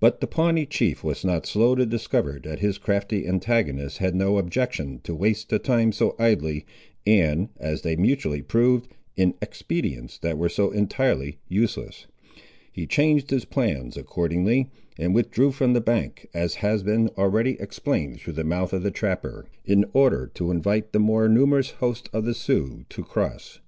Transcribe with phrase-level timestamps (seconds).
[0.00, 4.36] But the Pawnee chief was not slow to discover that his crafty antagonist had no
[4.38, 6.66] objection to waste the time so idly,
[7.06, 12.08] and, as they mutually proved, in expedients that were so entirely useless.
[12.72, 18.18] He changed his plans, accordingly, and withdrew from the bank, as has been already explained
[18.18, 22.24] through the mouth of the trapper, in order to invite the more numerous host of
[22.24, 23.60] the Siouxes to cross.